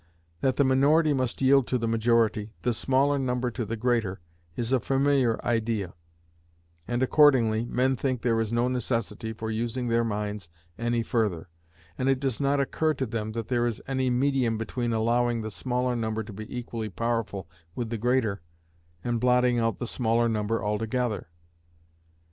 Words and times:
That 0.39 0.55
the 0.55 0.63
minority 0.63 1.13
must 1.13 1.43
yield 1.43 1.67
to 1.67 1.77
the 1.77 1.87
majority, 1.87 2.53
the 2.63 2.73
smaller 2.73 3.19
number 3.19 3.51
to 3.51 3.63
the 3.63 3.75
greater, 3.75 4.19
is 4.55 4.73
a 4.73 4.79
familiar 4.79 5.39
idea; 5.45 5.93
and 6.87 7.03
accordingly, 7.03 7.65
men 7.65 7.95
think 7.95 8.23
there 8.23 8.41
is 8.41 8.51
no 8.51 8.67
necessity 8.67 9.31
for 9.31 9.51
using 9.51 9.89
their 9.89 10.03
minds 10.03 10.49
any 10.75 11.03
further, 11.03 11.49
and 11.99 12.09
it 12.09 12.19
does 12.19 12.41
not 12.41 12.59
occur 12.59 12.95
to 12.95 13.05
them 13.05 13.33
that 13.33 13.47
there 13.47 13.67
is 13.67 13.79
any 13.87 14.09
medium 14.09 14.57
between 14.57 14.91
allowing 14.91 15.41
the 15.41 15.51
smaller 15.51 15.95
number 15.95 16.23
to 16.23 16.33
be 16.33 16.47
equally 16.51 16.89
powerful 16.89 17.47
with 17.75 17.91
the 17.91 17.97
greater, 17.99 18.41
and 19.03 19.19
blotting 19.19 19.59
out 19.59 19.77
the 19.77 19.85
smaller 19.85 20.27
number 20.27 20.63
altogether. 20.65 21.27